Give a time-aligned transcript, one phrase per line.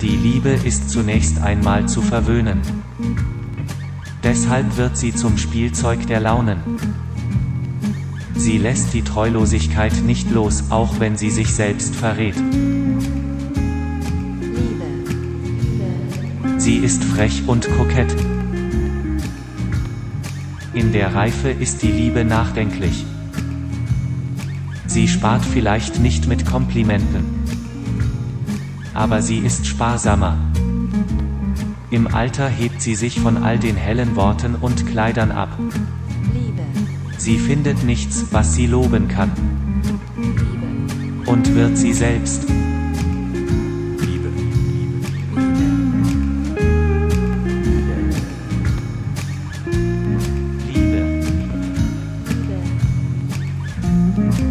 [0.00, 2.60] Die Liebe ist zunächst einmal zu verwöhnen.
[4.22, 6.58] Deshalb wird sie zum Spielzeug der Launen.
[8.34, 12.36] Sie lässt die Treulosigkeit nicht los, auch wenn sie sich selbst verrät.
[16.56, 18.14] Sie ist frech und kokett.
[20.72, 23.04] In der Reife ist die Liebe nachdenklich.
[24.90, 27.24] Sie spart vielleicht nicht mit Komplimenten.
[28.92, 30.36] Aber sie ist sparsamer.
[31.92, 35.56] Im Alter hebt sie sich von all den hellen Worten und Kleidern ab.
[36.34, 36.64] Liebe.
[37.18, 39.30] Sie findet nichts, was sie loben kann.
[40.16, 41.30] Liebe.
[41.30, 42.48] Und wird sie selbst.
[42.48, 42.58] Liebe.
[44.00, 45.06] Liebe.
[45.36, 45.76] Liebe.
[47.76, 47.94] Liebe.
[50.74, 51.04] Liebe.
[54.16, 54.49] Liebe.